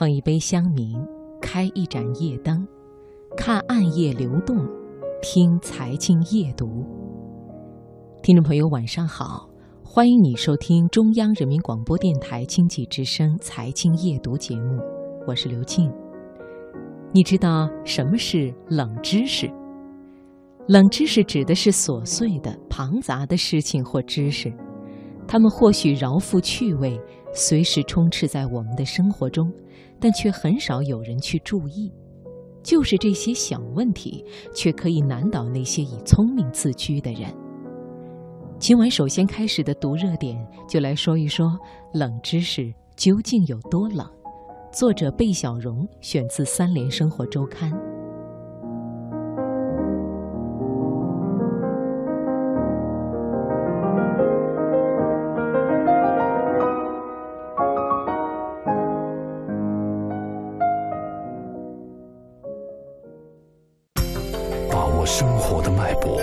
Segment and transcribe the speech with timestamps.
[0.00, 0.98] 捧一杯香茗，
[1.42, 2.66] 开一盏夜灯，
[3.36, 4.56] 看暗夜流动，
[5.20, 6.66] 听财经夜读。
[8.22, 9.46] 听众朋友，晚上好，
[9.84, 14.80] 欢迎你收听中央人民广播电台经济之声财经夜读节目，
[15.26, 15.92] 我是刘静。
[17.12, 19.50] 你知道什么是冷知识？
[20.66, 24.50] 冷知识指的是琐碎的、庞杂的事情或知识，
[25.30, 27.00] 他们或许饶富趣味，
[27.32, 29.48] 随时充斥在我们的生活中，
[30.00, 31.92] 但却很少有人去注意。
[32.64, 37.32] 就是这些小问题，却可以难倒那些以聪明自居的人。
[38.58, 40.36] 今晚首先开始的读热点，
[40.68, 41.56] 就来说一说
[41.94, 44.04] 冷知识究竟有多冷。
[44.72, 47.70] 作者贝小荣，选自《三联生活周刊》。
[65.12, 66.20] 生活的脉搏，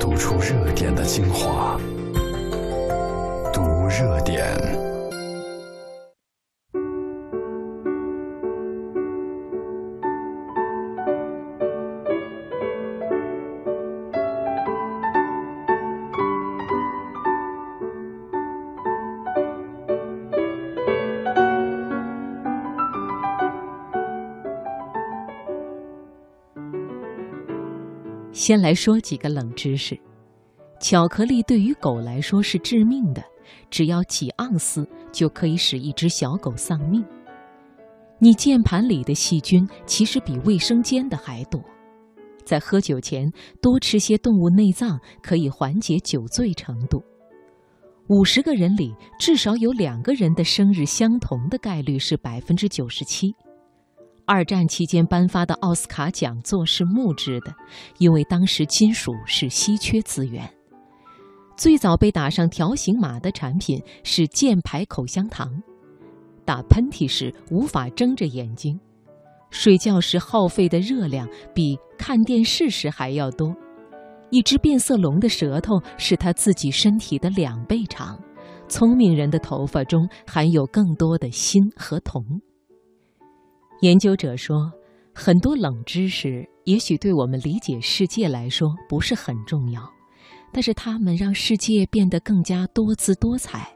[0.00, 1.78] 读出热点的精华，
[3.52, 4.65] 读热点。
[28.36, 29.98] 先来说几个冷知识：
[30.78, 33.24] 巧克力对于狗来说是致命的，
[33.70, 37.02] 只要几盎司就可以使一只小狗丧命。
[38.18, 41.58] 你键盘里的细菌其实比卫生间的还多。
[42.44, 43.26] 在喝酒前
[43.62, 47.02] 多吃些动物内脏可以缓解酒醉程度。
[48.10, 53.34] 五十个人里至少有两个人的生日相同的概率是百分之九十七。
[54.26, 57.54] 二战期间颁发的奥斯卡讲座是木质的，
[57.98, 60.52] 因为当时金属是稀缺资源。
[61.56, 65.48] 最早被打上条形码的产品是箭牌口香糖。
[66.44, 68.78] 打喷嚏时无法睁着眼睛，
[69.50, 73.54] 睡觉时耗费的热量比看电视时还要多。
[74.30, 78.18] 一只变色龙的舌头是它自己身体的两倍长。
[78.68, 82.24] 聪明人的头发中含有更多的锌和铜。
[83.80, 84.72] 研究者说，
[85.14, 89.82] 很多冷知识也许对我们理解世界来说不是很重要，
[90.52, 93.70] 但是它们让世界变得更加多姿多彩。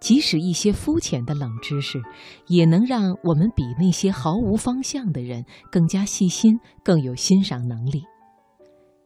[0.00, 2.00] 即使一些肤浅的冷知识，
[2.46, 8.04] 也能让我们比那些毫无方向的人更加细心，更有欣赏能力。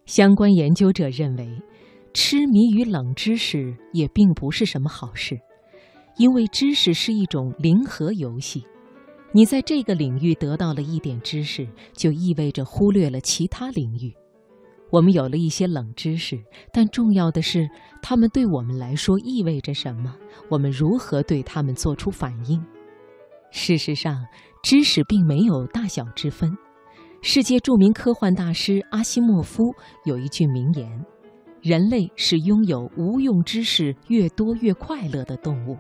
[0.05, 1.49] 相关研究者认为，
[2.13, 5.41] 痴迷于冷知识也并不是什么好事，
[6.19, 8.63] 因为知识是一种零和游戏。
[9.35, 14.15] 你在这个领域得到了一点知识，就意味着忽略了其他领域。
[14.91, 16.39] 我们有了一些冷知识，
[16.71, 17.67] 但重要的是，
[18.03, 20.15] 它们对我们来说意味着什么？
[20.51, 22.63] 我们如何对它们做出反应？
[23.51, 24.27] 事实上，
[24.63, 26.55] 知识并没有大小之分。
[27.23, 29.63] 世界著名科幻大师阿西莫夫
[30.05, 31.07] 有一句名言
[31.63, 35.79] ：“人类是拥有无用知识越多越快乐的动物。”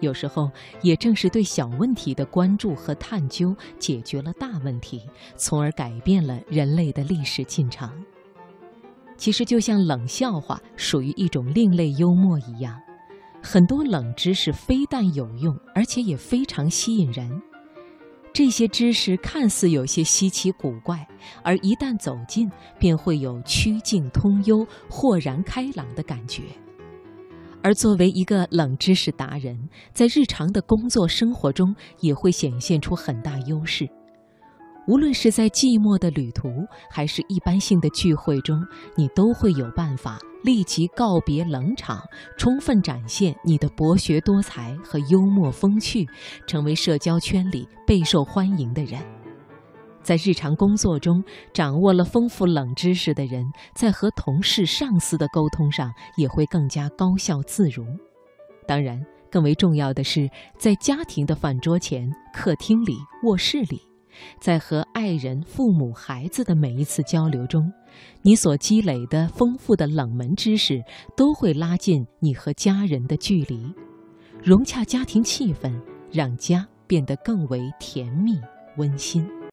[0.00, 0.50] 有时候，
[0.82, 5.02] 也正是对小问题的关注和探究，解决了大问题，
[5.36, 7.90] 从而改变了人类的历史进程。
[9.16, 12.80] 其实，就像冷笑话属于一种另类幽默一样，
[13.42, 17.42] 很多冷知识非但有用，而且也非常吸引人。
[18.32, 21.04] 这些知识看似有些稀奇古怪，
[21.42, 22.48] 而一旦走近，
[22.78, 26.42] 便会有曲径通幽、豁然开朗的感觉。
[27.62, 33.88] 而作为一个冷知识达人，在日常的工作生活中也会显现出很大优势。
[34.86, 36.48] 无论是在寂寞的旅途，
[36.90, 38.64] 还是一般性的聚会中，
[38.96, 42.00] 你都会有办法立即告别冷场，
[42.38, 46.08] 充分展现你的博学多才和幽默风趣，
[46.46, 49.17] 成为社交圈里备受欢迎的人。
[50.02, 51.22] 在日常工作中
[51.52, 57.84] 掌握了丰富冷知识的人，在和同事、上司的沟通上也会更加高效自如。
[58.66, 63.80] 当然，更为重要的是，在家庭的饭桌前、客厅里、卧室里，
[64.40, 67.70] 在和爱人、父母、孩子的每一次交流中，
[68.22, 70.82] 你所积累的丰富的冷门知识，
[71.16, 73.74] 都会拉近你和家人的距离，
[74.42, 75.78] 融洽家庭气氛，
[76.10, 78.38] 让家变得更为甜蜜
[78.76, 79.28] 温馨。